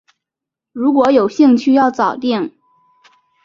[0.71, 2.53] 如果有兴趣要早定